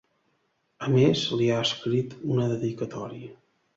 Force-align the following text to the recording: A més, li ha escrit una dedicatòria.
A 0.87 0.87
més, 0.93 1.21
li 1.41 1.49
ha 1.51 1.59
escrit 1.67 2.17
una 2.37 2.49
dedicatòria. 2.55 3.31